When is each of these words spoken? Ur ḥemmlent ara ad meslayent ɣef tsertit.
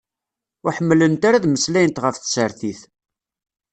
Ur 0.65 0.73
ḥemmlent 0.77 1.27
ara 1.27 1.37
ad 1.39 1.45
meslayent 1.49 2.01
ɣef 2.03 2.15
tsertit. 2.17 2.81